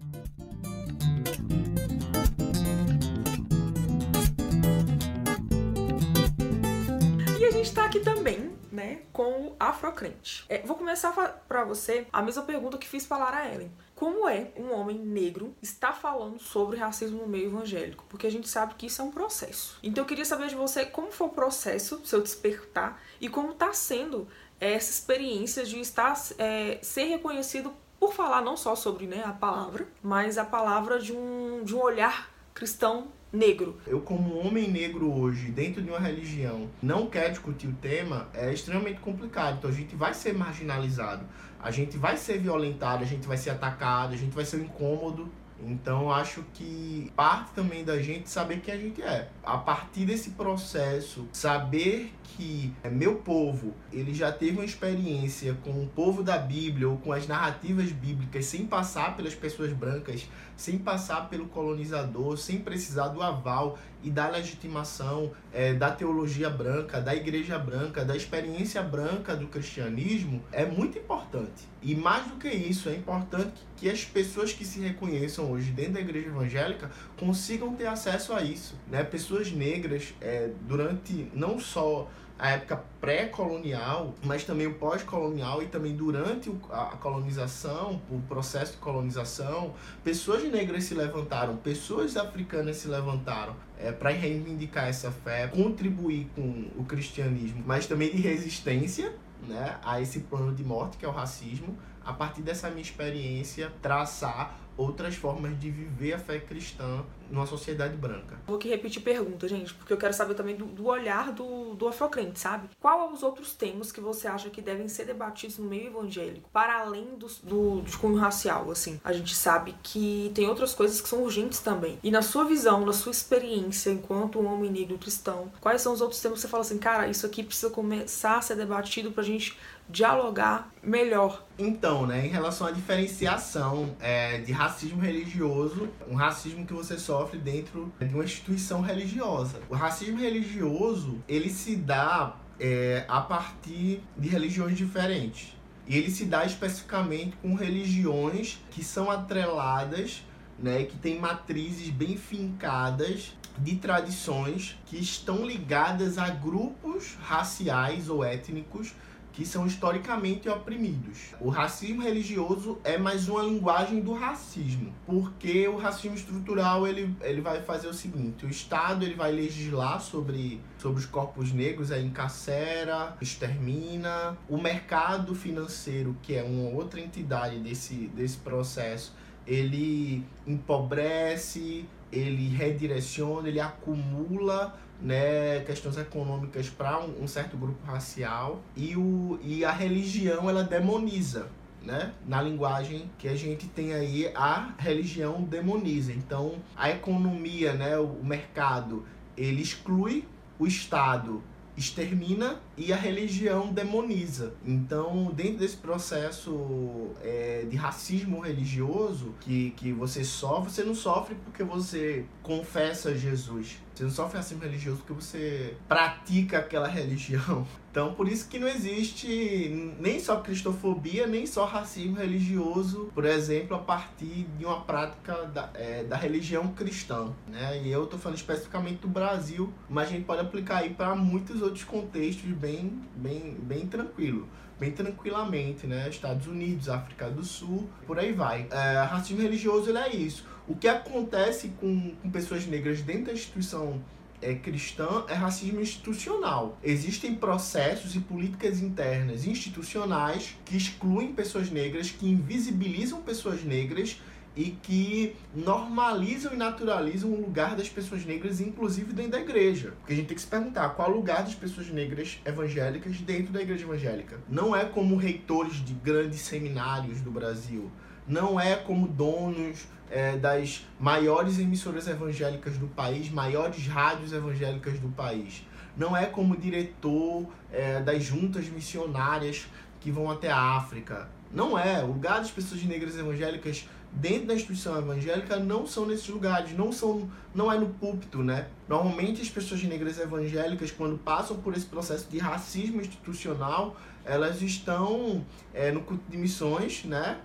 E 7.40 7.46
a 7.46 7.52
gente 7.52 7.68
está 7.68 7.86
aqui 7.86 8.00
também 8.00 8.59
né, 8.72 9.02
com 9.12 9.48
o 9.48 9.56
afrocrente. 9.60 10.46
É, 10.50 10.62
vou 10.66 10.78
começar 10.78 11.12
para 11.48 11.64
você 11.64 12.08
a 12.12 12.22
mesma 12.22 12.44
pergunta 12.44 12.78
que 12.78 12.88
fiz 12.88 13.06
para 13.06 13.18
Lara 13.18 13.54
Ellen. 13.54 13.72
Como 13.96 14.30
é 14.30 14.52
um 14.56 14.72
homem 14.74 14.98
negro 14.98 15.54
estar 15.62 15.94
falando 15.94 16.40
sobre 16.40 16.78
racismo 16.78 17.20
no 17.20 17.28
meio 17.28 17.48
evangélico? 17.48 18.06
Porque 18.08 18.28
a 18.28 18.32
gente 18.32 18.48
sabe 18.48 18.76
que 18.76 18.86
isso 18.86 19.02
é 19.02 19.06
um 19.06 19.12
processo. 19.12 19.78
Então 19.84 20.04
eu 20.04 20.08
queria 20.08 20.24
saber 20.24 20.48
de 20.48 20.56
você 20.56 20.86
como 20.86 21.12
foi 21.12 21.28
o 21.28 21.32
processo, 21.32 22.00
seu 22.06 22.22
despertar, 22.22 23.02
e 23.20 23.28
como 23.28 23.52
está 23.52 23.74
sendo 23.74 24.28
essa 24.60 24.92
experiência 24.92 25.66
de 25.66 25.80
estar 25.80 26.18
é, 26.38 26.80
ser 26.82 27.06
reconhecido 27.06 27.74
por 28.00 28.14
falar 28.14 28.42
não 28.42 28.56
só 28.56 28.76
sobre 28.76 29.06
né, 29.06 29.24
a 29.26 29.34
palavra, 29.34 29.88
mas 30.02 30.38
a 30.38 30.46
palavra 30.46 31.00
de 31.00 31.12
um, 31.12 31.64
de 31.64 31.76
um 31.76 31.82
olhar 31.82 32.32
cristão 32.54 33.10
negro. 33.32 33.78
Eu, 33.86 34.02
como 34.02 34.40
homem 34.40 34.70
negro 34.70 35.12
hoje, 35.12 35.52
dentro 35.52 35.82
de 35.82 35.90
uma 35.90 36.00
religião, 36.00 36.68
não 36.82 37.08
quer 37.08 37.30
discutir 37.30 37.68
o 37.68 37.74
tema, 37.74 38.28
é 38.34 38.52
extremamente 38.52 39.00
complicado. 39.00 39.58
Então 39.58 39.70
a 39.70 39.74
gente 39.74 39.96
vai 39.96 40.14
ser 40.14 40.34
marginalizado, 40.34 41.24
a 41.62 41.72
gente 41.72 41.98
vai 41.98 42.18
ser 42.18 42.40
violentado, 42.40 43.04
a 43.04 43.08
gente 43.08 43.28
vai 43.28 43.38
ser 43.38 43.52
atacado, 43.52 44.14
a 44.14 44.18
gente 44.18 44.34
vai 44.34 44.46
ser 44.46 44.58
incômodo 44.62 45.30
Então 45.66 46.12
acho 46.12 46.44
que 46.54 47.12
parte 47.16 47.52
também 47.52 47.84
da 47.84 48.02
gente 48.02 48.30
saber 48.30 48.62
quem 48.62 48.74
a 48.74 48.78
gente 48.78 49.02
é. 49.02 49.30
A 49.44 49.58
partir 49.58 50.06
desse 50.06 50.32
processo, 50.32 51.28
saber 51.34 52.14
que 52.24 52.74
é 52.84 52.90
meu 52.90 53.16
povo, 53.16 53.74
ele 53.92 54.14
já 54.14 54.32
teve 54.32 54.58
uma 54.58 54.66
experiência 54.66 55.58
com 55.64 55.72
o 55.84 55.88
povo 55.88 56.24
da 56.24 56.38
Bíblia 56.38 56.88
ou 56.88 56.98
com 56.98 57.12
as 57.12 57.28
narrativas 57.28 57.92
bíblicas 57.92 58.46
sem 58.46 58.66
passar 58.66 59.16
pelas 59.16 59.36
pessoas 59.36 59.74
brancas, 59.74 60.28
sem 60.56 60.78
passar 60.78 61.30
pelo 61.30 61.48
colonizador, 61.48 62.38
sem 62.38 62.60
precisar 62.60 63.10
do 63.10 63.22
aval 63.22 63.78
e 64.04 64.10
da 64.10 64.30
legitimação 64.30 65.32
é, 65.54 65.74
da 65.74 65.92
teologia 65.92 66.50
branca, 66.50 67.02
da 67.02 67.16
igreja 67.16 67.58
branca, 67.60 68.06
da 68.06 68.16
experiência 68.16 68.82
branca 68.82 69.36
do 69.36 69.48
cristianismo, 69.48 70.42
é 70.52 70.66
muito 70.66 70.98
importante. 70.98 71.68
E 71.82 71.96
mais 71.96 72.28
do 72.28 72.38
que 72.38 72.50
isso, 72.50 72.90
é 72.90 72.96
importante 72.96 73.54
que 73.76 73.90
as 73.90 74.04
pessoas 74.04 74.54
que 74.54 74.66
se 74.66 74.80
reconheçam 74.80 75.52
hoje 75.52 75.72
dentro 75.72 75.94
da 75.94 76.02
igreja 76.02 76.28
evangélica 76.28 76.92
consigam 77.18 77.76
ter 77.76 77.88
acesso 77.88 78.34
a 78.34 78.42
isso. 78.42 78.76
Né? 78.90 79.04
Pessoas 79.04 79.52
negras, 79.52 80.14
é, 80.22 80.50
durante 80.68 81.30
não 81.34 81.60
só 81.60 82.10
a 82.40 82.52
época 82.52 82.82
pré-colonial, 83.02 84.16
mas 84.24 84.46
também 84.46 84.66
o 84.66 84.76
pós-colonial 84.76 85.62
e 85.62 85.68
também 85.68 85.94
durante 85.94 86.50
a 86.72 86.96
colonização, 86.96 88.02
o 88.10 88.22
processo 88.30 88.72
de 88.72 88.78
colonização, 88.78 89.74
pessoas 90.06 90.42
negras 90.46 90.86
se 90.86 90.94
levantaram, 90.94 91.58
pessoas 91.58 92.16
africanas 92.16 92.78
se 92.78 92.88
levantaram 92.88 93.54
é, 93.78 93.92
para 93.92 94.12
reivindicar 94.12 94.88
essa 94.88 95.12
fé, 95.12 95.48
contribuir 95.48 96.30
com 96.34 96.68
o 96.78 96.86
cristianismo, 96.86 97.62
mas 97.68 97.86
também 97.86 98.10
de 98.10 98.22
resistência 98.22 99.14
né, 99.46 99.78
a 99.84 100.02
esse 100.02 100.22
plano 100.22 100.56
de 100.56 100.64
morte 100.64 100.98
que 100.98 101.06
é 101.06 101.10
o 101.10 101.12
racismo, 101.12 101.78
a 102.06 102.14
partir 102.14 102.42
dessa 102.42 102.70
minha 102.70 102.82
experiência, 102.82 103.72
traçar 103.82 104.58
outras 104.80 105.16
formas 105.16 105.60
de 105.60 105.70
viver 105.70 106.14
a 106.14 106.20
fé 106.20 106.40
cristã 106.40 107.04
numa 107.30 107.46
sociedade 107.46 107.96
branca. 107.96 108.40
Vou 108.48 108.56
aqui 108.56 108.70
repetir 108.70 109.04
pergunta, 109.04 109.48
gente, 109.48 109.74
porque 109.74 109.92
eu 109.92 109.98
quero 109.98 110.14
saber 110.14 110.34
também 110.34 110.56
do, 110.56 110.66
do 110.66 110.88
olhar 110.88 111.32
do, 111.32 111.76
do 111.76 111.88
afrocrente, 111.88 112.40
sabe? 112.40 112.70
Qual 112.80 113.12
os 113.12 113.22
outros 113.22 113.54
temas 113.54 113.92
que 113.92 114.00
você 114.00 114.28
acha 114.28 114.50
que 114.50 114.62
devem 114.62 114.88
ser 114.88 115.06
debatidos 115.06 115.58
no 115.58 115.68
meio 115.68 115.88
evangélico, 115.88 116.50
para 116.52 116.80
além 116.80 117.06
do, 117.18 117.28
do, 117.44 117.82
do 117.82 117.98
cunho 117.98 118.16
racial, 118.16 118.72
assim? 118.72 119.00
A 119.04 119.14
gente 119.14 119.36
sabe 119.36 119.76
que 119.84 120.32
tem 120.34 120.48
outras 120.48 120.74
coisas 120.74 121.02
que 121.02 121.10
são 121.10 121.22
urgentes 121.22 121.60
também. 121.60 122.00
E 122.02 122.10
na 122.10 122.22
sua 122.22 122.46
visão, 122.46 122.86
na 122.86 122.94
sua 122.94 123.12
experiência 123.12 123.92
enquanto 123.92 124.40
um 124.40 124.52
homem 124.52 124.72
negro 124.72 124.98
cristão, 124.98 125.52
quais 125.60 125.82
são 125.82 125.94
os 125.94 126.02
outros 126.02 126.22
temas 126.22 126.38
que 126.38 126.42
você 126.42 126.48
fala 126.48 126.62
assim, 126.62 126.78
cara, 126.78 127.08
isso 127.08 127.26
aqui 127.26 127.44
precisa 127.44 127.70
começar 127.70 128.38
a 128.38 128.42
ser 128.42 128.56
debatido 128.56 129.12
pra 129.12 129.24
gente 129.24 129.58
dialogar 129.90 130.70
melhor. 130.84 131.46
Então, 131.58 132.06
né, 132.06 132.26
em 132.26 132.30
relação 132.30 132.68
à 132.68 132.72
diferenciação 132.72 133.96
é, 134.00 134.38
de 134.40 134.52
racismo 134.52 135.02
religioso, 135.02 135.90
um 136.08 136.16
racismo 136.16 136.66
que 136.66 136.74
você 136.74 136.98
sofre 136.98 137.40
dentro 137.40 137.92
de 138.00 138.14
uma 138.14 138.24
instituição 138.24 138.82
religiosa. 138.82 139.60
O 139.70 139.74
racismo 139.74 140.20
religioso, 140.20 141.18
ele 141.28 141.50
se 141.50 141.76
dá 141.76 142.36
é, 142.60 143.06
a 143.08 143.20
partir 143.22 144.02
de 144.16 144.30
religiões 144.30 144.78
diferentes. 144.78 145.58
E 145.88 145.98
ele 145.98 146.12
se 146.12 146.26
dá 146.26 146.46
especificamente 146.46 147.36
com 147.42 147.56
religiões 147.56 148.60
que 148.70 148.84
são 148.84 149.10
atreladas, 149.10 150.24
né, 150.60 150.84
que 150.84 150.96
têm 150.98 151.20
matrizes 151.20 151.90
bem 151.90 152.16
fincadas 152.16 153.34
de 153.58 153.76
tradições 153.78 154.78
que 154.86 154.98
estão 154.98 155.46
ligadas 155.46 156.18
a 156.18 156.30
grupos 156.30 157.18
raciais 157.22 158.08
ou 158.08 158.24
étnicos 158.24 158.94
que 159.40 159.46
são 159.46 159.66
historicamente 159.66 160.50
oprimidos. 160.50 161.34
O 161.40 161.48
racismo 161.48 162.02
religioso 162.02 162.78
é 162.84 162.98
mais 162.98 163.30
uma 163.30 163.42
linguagem 163.42 164.02
do 164.02 164.12
racismo, 164.12 164.94
porque 165.06 165.66
o 165.66 165.78
racismo 165.78 166.18
estrutural 166.18 166.86
ele, 166.86 167.16
ele 167.22 167.40
vai 167.40 167.62
fazer 167.62 167.88
o 167.88 167.94
seguinte: 167.94 168.46
o 168.46 168.50
Estado 168.50 169.06
ele 169.06 169.16
vai 169.16 169.32
legislar 169.32 170.02
sobre, 170.02 170.60
sobre 170.78 171.00
os 171.00 171.06
corpos 171.06 171.54
negros, 171.54 171.90
aí 171.90 172.06
encarcera, 172.06 173.16
extermina. 173.22 174.38
O 174.50 174.58
mercado 174.58 175.34
financeiro, 175.34 176.18
que 176.22 176.36
é 176.36 176.44
uma 176.44 176.72
outra 176.72 177.00
entidade 177.00 177.60
desse, 177.60 178.12
desse 178.14 178.40
processo, 178.40 179.16
ele 179.50 180.24
empobrece, 180.46 181.86
ele 182.12 182.50
redireciona, 182.50 183.48
ele 183.48 183.60
acumula 183.60 184.80
né, 185.02 185.62
questões 185.62 185.98
econômicas 185.98 186.70
para 186.70 187.00
um, 187.00 187.24
um, 187.24 187.28
certo 187.28 187.58
grupo 187.58 187.84
racial 187.86 188.62
e, 188.78 188.96
o, 188.96 189.40
e 189.42 189.66
a 189.66 189.72
religião 189.72 190.48
ela 190.48 190.64
demoniza. 190.64 191.48
Né? 191.82 192.14
Na 192.28 192.42
linguagem 192.42 193.10
que 193.18 193.28
a 193.28 193.36
gente 193.36 193.66
tem 193.68 193.94
aí, 193.94 194.30
a 194.36 194.74
religião 194.78 195.42
demoniza. 195.42 196.12
Então, 196.12 196.56
a 196.76 196.92
economia, 196.92 197.74
né, 197.74 197.98
o 197.98 198.22
mercado, 198.22 199.06
ele 199.36 199.62
exclui 199.62 200.26
o 200.60 200.68
Estado 200.68 201.42
extermina 201.80 202.60
e 202.80 202.94
a 202.94 202.96
religião 202.96 203.74
demoniza. 203.74 204.54
Então, 204.66 205.32
dentro 205.34 205.58
desse 205.58 205.76
processo 205.76 207.10
é, 207.22 207.66
de 207.70 207.76
racismo 207.76 208.40
religioso 208.40 209.36
que, 209.42 209.72
que 209.72 209.92
você 209.92 210.24
sofre, 210.24 210.72
você 210.72 210.84
não 210.84 210.96
sofre 210.96 211.36
porque 211.44 211.62
você 211.62 212.26
confessa 212.42 213.16
Jesus. 213.16 213.80
Você 213.94 214.06
não 214.06 214.12
sofre 214.12 214.38
racismo 214.38 214.64
religioso 214.64 215.00
porque 215.06 215.22
você 215.22 215.76
pratica 215.90 216.60
aquela 216.60 216.88
religião. 216.90 217.68
Então, 217.92 218.14
por 218.14 218.28
isso 218.28 218.48
que 218.48 218.60
não 218.60 218.68
existe 218.68 219.94
nem 220.00 220.20
só 220.20 220.40
cristofobia, 220.42 221.26
nem 221.26 221.46
só 221.46 221.66
racismo 221.66 222.16
religioso, 222.16 223.10
por 223.16 223.26
exemplo, 223.26 223.76
a 223.76 223.80
partir 223.80 224.48
de 224.58 224.64
uma 224.64 224.82
prática 224.82 225.46
da, 225.48 225.70
é, 225.74 226.04
da 226.04 226.16
religião 226.16 226.68
cristã. 226.70 227.34
Né? 227.48 227.82
E 227.84 227.92
eu 227.92 228.04
estou 228.04 228.20
falando 228.20 228.38
especificamente 228.38 229.00
do 229.00 229.08
Brasil, 229.08 229.74
mas 229.90 230.08
a 230.08 230.12
gente 230.12 230.26
pode 230.26 230.42
aplicar 230.42 230.78
aí 230.78 230.92
para 230.92 231.16
muitos 231.16 231.62
outros 231.62 231.84
contextos 231.84 232.50
bem, 232.52 232.69
bem, 233.16 233.58
bem 233.62 233.88
tranquilo 233.88 234.48
bem 234.80 234.92
tranquilamente, 234.92 235.86
né? 235.86 236.08
Estados 236.10 236.48
Unidos, 236.48 236.88
África 236.88 237.30
do 237.30 237.44
Sul, 237.44 237.90
por 238.08 238.18
aí 238.18 238.32
vai. 238.32 238.68
É, 238.72 239.04
racismo 239.04 239.42
religioso 239.42 239.90
ele 239.90 239.98
é 239.98 240.16
isso. 240.16 240.46
O 240.68 240.76
que 240.76 240.88
acontece 240.88 241.74
com, 241.80 242.12
com 242.22 242.30
pessoas 242.32 242.66
negras 242.66 243.02
dentro 243.02 243.26
da 243.26 243.34
instituição 243.34 244.02
é, 244.42 244.56
cristã 244.56 245.26
é 245.28 245.34
racismo 245.34 245.82
institucional. 245.82 246.78
Existem 246.82 247.36
processos 247.36 248.16
e 248.16 248.20
políticas 248.20 248.82
internas 248.82 249.46
institucionais 249.46 250.56
que 250.64 250.78
excluem 250.78 251.34
pessoas 251.34 251.70
negras, 251.70 252.12
que 252.12 252.28
invisibilizam 252.28 253.22
pessoas 253.22 253.64
negras 253.64 254.22
e 254.60 254.72
que 254.72 255.38
normalizam 255.56 256.54
e 256.54 256.58
naturalizam 256.58 257.32
o 257.32 257.40
lugar 257.40 257.78
das 257.78 257.88
pessoas 257.88 258.26
negras, 258.26 258.60
inclusive 258.60 259.14
dentro 259.14 259.32
da 259.32 259.40
igreja. 259.40 259.94
Porque 260.00 260.12
a 260.12 260.16
gente 260.18 260.28
tem 260.28 260.36
que 260.36 260.42
se 260.42 260.50
perguntar 260.50 260.90
qual 260.90 261.08
é 261.08 261.12
o 261.14 261.16
lugar 261.16 261.44
das 261.44 261.56
pessoas 261.56 261.88
negras 261.88 262.42
evangélicas 262.44 263.22
dentro 263.22 263.54
da 263.54 263.62
igreja 263.62 263.86
evangélica. 263.86 264.38
Não 264.50 264.76
é 264.76 264.84
como 264.84 265.16
reitores 265.16 265.76
de 265.86 265.94
grandes 265.94 266.42
seminários 266.42 267.22
do 267.22 267.32
Brasil, 267.32 267.90
não 268.28 268.60
é 268.60 268.76
como 268.76 269.08
donos 269.08 269.88
é, 270.12 270.36
das 270.36 270.86
maiores 271.00 271.58
emissoras 271.58 272.10
evangélicas 272.10 272.78
do 272.78 272.88
país, 272.88 273.32
maiores 273.32 273.88
rádios 273.88 274.34
evangélicas 274.34 275.00
do 275.00 275.08
país. 275.08 275.66
Não 275.96 276.18
é 276.18 276.26
como 276.26 276.58
diretor 276.58 277.48
é, 277.72 278.02
das 278.02 278.26
juntas 278.26 278.68
missionárias 278.68 279.68
que 280.02 280.12
vão 280.12 280.30
até 280.30 280.52
a 280.52 280.60
África. 280.76 281.30
Não 281.52 281.78
é. 281.78 282.04
O 282.04 282.08
lugar 282.08 282.40
das 282.40 282.52
pessoas 282.52 282.84
negras 282.84 283.18
evangélicas 283.18 283.88
dentro 284.12 284.48
da 284.48 284.56
instituição 284.56 284.98
evangélica 284.98 285.58
não 285.58 285.86
são 285.86 286.06
nesses 286.06 286.28
lugares, 286.28 286.76
não 286.76 286.92
são, 286.92 287.30
não 287.54 287.72
é 287.72 287.78
no 287.78 287.90
púlpito, 287.90 288.44
né? 288.44 288.68
Normalmente 288.88 289.42
as 289.42 289.50
pessoas 289.50 289.84
negras 289.84 290.20
evangélicas, 290.20 290.92
quando 290.92 291.18
passam 291.18 291.58
por 291.58 291.76
esse 291.76 291.86
processo 291.86 292.28
de 292.30 292.38
racismo 292.38 293.02
institucional, 293.02 293.96
elas 294.26 294.62
estão 294.62 295.46
é, 295.74 295.92
no 295.92 296.02
culto 296.02 296.24
de 296.30 296.38
missões, 296.38 297.04
né? 297.06 297.40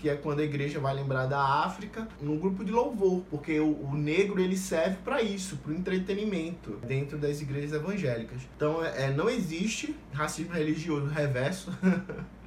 que 0.00 0.08
é 0.08 0.16
quando 0.16 0.40
a 0.40 0.42
igreja 0.42 0.80
vai 0.80 0.94
lembrar 0.94 1.26
da 1.26 1.62
África, 1.62 2.08
num 2.22 2.38
grupo 2.38 2.64
de 2.64 2.72
louvor, 2.72 3.22
porque 3.28 3.60
o, 3.60 3.84
o 3.84 3.94
negro 3.94 4.40
ele 4.40 4.56
serve 4.56 4.96
para 5.04 5.20
isso, 5.20 5.58
para 5.58 5.72
o 5.72 5.74
entretenimento 5.74 6.78
dentro 6.86 7.18
das 7.18 7.42
igrejas 7.42 7.74
evangélicas. 7.74 8.40
Então 8.56 8.82
é, 8.82 9.04
é 9.04 9.10
não 9.10 9.28
existe 9.28 9.94
racismo 10.10 10.54
religioso 10.54 11.06
reverso. 11.06 11.70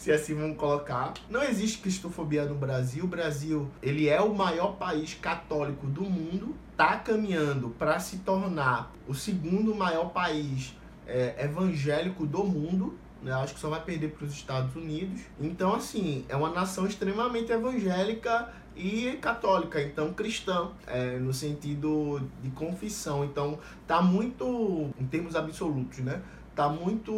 se 0.00 0.10
assim 0.10 0.34
vamos 0.34 0.56
colocar. 0.56 1.12
Não 1.28 1.42
existe 1.42 1.76
cristofobia 1.76 2.46
no 2.46 2.54
Brasil. 2.54 3.04
O 3.04 3.06
Brasil, 3.06 3.70
ele 3.82 4.08
é 4.08 4.18
o 4.18 4.34
maior 4.34 4.76
país 4.76 5.12
católico 5.12 5.86
do 5.86 6.04
mundo, 6.04 6.56
tá 6.74 6.96
caminhando 6.96 7.68
para 7.78 8.00
se 8.00 8.16
tornar 8.20 8.90
o 9.06 9.12
segundo 9.12 9.74
maior 9.74 10.06
país 10.06 10.74
é, 11.06 11.44
evangélico 11.44 12.24
do 12.26 12.42
mundo 12.44 12.98
né? 13.22 13.30
Acho 13.34 13.52
que 13.52 13.60
só 13.60 13.68
vai 13.68 13.82
perder 13.82 14.12
para 14.12 14.24
os 14.24 14.32
Estados 14.32 14.74
Unidos. 14.74 15.20
Então, 15.38 15.74
assim, 15.74 16.24
é 16.26 16.34
uma 16.34 16.48
nação 16.48 16.86
extremamente 16.86 17.52
evangélica 17.52 18.48
e 18.74 19.18
católica, 19.20 19.82
então 19.82 20.14
cristã, 20.14 20.70
é, 20.86 21.18
no 21.18 21.34
sentido 21.34 22.26
de 22.42 22.48
confissão. 22.52 23.22
Então, 23.22 23.58
tá 23.86 24.00
muito, 24.00 24.88
em 24.98 25.04
termos 25.04 25.36
absolutos, 25.36 25.98
né? 25.98 26.22
Tá 26.56 26.70
muito 26.70 27.12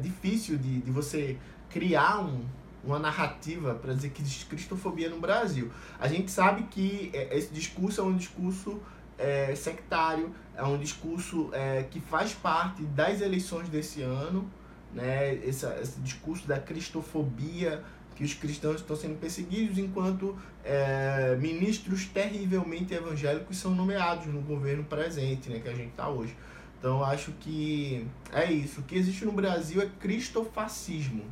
difícil 0.00 0.56
de, 0.56 0.80
de 0.80 0.90
você 0.90 1.36
criar 1.74 2.20
um, 2.20 2.44
uma 2.84 3.00
narrativa 3.00 3.74
para 3.74 3.92
dizer 3.92 4.10
que 4.10 4.22
existe 4.22 4.46
cristofobia 4.46 5.10
no 5.10 5.18
Brasil. 5.18 5.72
A 5.98 6.06
gente 6.06 6.30
sabe 6.30 6.62
que 6.70 7.10
é, 7.12 7.36
esse 7.36 7.52
discurso 7.52 8.00
é 8.00 8.04
um 8.04 8.16
discurso 8.16 8.80
é, 9.18 9.52
sectário, 9.56 10.32
é 10.56 10.62
um 10.62 10.78
discurso 10.78 11.50
é, 11.52 11.82
que 11.90 11.98
faz 11.98 12.32
parte 12.32 12.82
das 12.82 13.20
eleições 13.20 13.68
desse 13.68 14.02
ano, 14.02 14.48
né? 14.92 15.34
esse, 15.34 15.66
esse 15.66 16.00
discurso 16.00 16.46
da 16.46 16.60
cristofobia, 16.60 17.82
que 18.14 18.22
os 18.22 18.32
cristãos 18.32 18.76
estão 18.76 18.94
sendo 18.94 19.18
perseguidos 19.18 19.76
enquanto 19.76 20.38
é, 20.64 21.36
ministros 21.40 22.04
terrivelmente 22.04 22.94
evangélicos 22.94 23.56
são 23.56 23.74
nomeados 23.74 24.26
no 24.26 24.40
governo 24.42 24.84
presente, 24.84 25.50
né, 25.50 25.58
que 25.58 25.68
a 25.68 25.74
gente 25.74 25.90
está 25.90 26.08
hoje. 26.08 26.36
Então 26.78 27.02
acho 27.02 27.32
que 27.40 28.06
é 28.32 28.52
isso. 28.52 28.80
O 28.80 28.84
que 28.84 28.94
existe 28.94 29.24
no 29.24 29.32
Brasil 29.32 29.82
é 29.82 29.88
cristofascismo. 29.98 31.24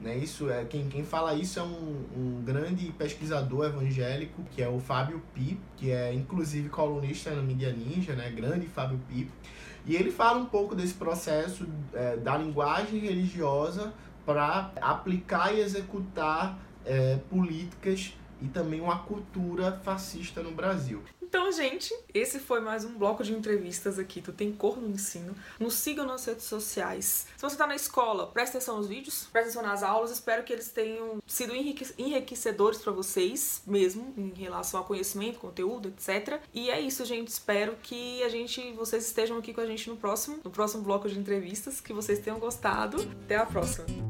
Né? 0.00 0.16
Isso 0.16 0.48
é 0.48 0.64
quem, 0.64 0.88
quem 0.88 1.04
fala 1.04 1.34
isso 1.34 1.58
é 1.58 1.62
um, 1.62 2.04
um 2.16 2.42
grande 2.44 2.92
pesquisador 2.92 3.66
evangélico 3.66 4.44
que 4.52 4.62
é 4.62 4.68
o 4.68 4.78
Fábio 4.78 5.20
Pi, 5.34 5.58
que 5.76 5.90
é 5.90 6.12
inclusive 6.14 6.68
colunista 6.68 7.30
na 7.34 7.42
Mídia 7.42 7.72
Ninja, 7.72 8.14
né? 8.14 8.30
Grande 8.30 8.66
Fábio 8.68 9.00
Pi. 9.08 9.28
E 9.84 9.96
ele 9.96 10.12
fala 10.12 10.38
um 10.38 10.46
pouco 10.46 10.74
desse 10.74 10.94
processo 10.94 11.66
é, 11.92 12.16
da 12.16 12.36
linguagem 12.36 13.00
religiosa 13.00 13.92
para 14.24 14.70
aplicar 14.80 15.54
e 15.54 15.60
executar 15.60 16.58
é, 16.84 17.16
políticas 17.30 18.14
e 18.40 18.46
também 18.46 18.80
uma 18.80 18.98
cultura 18.98 19.72
fascista 19.82 20.42
no 20.42 20.52
Brasil. 20.52 21.02
Então, 21.28 21.52
gente, 21.52 21.94
esse 22.14 22.38
foi 22.38 22.58
mais 22.58 22.86
um 22.86 22.96
bloco 22.96 23.22
de 23.22 23.34
entrevistas 23.34 23.98
aqui 23.98 24.18
do 24.18 24.32
Tem 24.32 24.50
Cor 24.50 24.80
no 24.80 24.88
Ensino. 24.88 25.34
Nos 25.60 25.74
sigam 25.74 26.06
nas 26.06 26.24
redes 26.24 26.44
sociais. 26.44 27.26
Se 27.36 27.42
você 27.42 27.54
está 27.54 27.66
na 27.66 27.76
escola, 27.76 28.28
preste 28.28 28.56
atenção 28.56 28.78
nos 28.78 28.86
vídeos, 28.86 29.28
preste 29.30 29.48
atenção 29.48 29.62
nas 29.62 29.82
aulas. 29.82 30.10
Espero 30.10 30.42
que 30.42 30.54
eles 30.54 30.70
tenham 30.70 31.18
sido 31.26 31.52
enriquecedores 31.54 32.80
para 32.80 32.92
vocês 32.92 33.60
mesmo, 33.66 34.14
em 34.16 34.32
relação 34.32 34.80
ao 34.80 34.86
conhecimento, 34.86 35.38
conteúdo, 35.38 35.90
etc. 35.90 36.40
E 36.54 36.70
é 36.70 36.80
isso, 36.80 37.04
gente. 37.04 37.28
Espero 37.28 37.76
que 37.82 38.22
a 38.22 38.30
gente, 38.30 38.72
vocês 38.72 39.04
estejam 39.04 39.36
aqui 39.36 39.52
com 39.52 39.60
a 39.60 39.66
gente 39.66 39.90
no 39.90 39.98
próximo, 39.98 40.40
no 40.42 40.50
próximo 40.50 40.82
bloco 40.82 41.10
de 41.10 41.18
entrevistas, 41.18 41.78
que 41.78 41.92
vocês 41.92 42.20
tenham 42.20 42.38
gostado. 42.38 43.02
Até 43.24 43.36
a 43.36 43.44
próxima. 43.44 44.07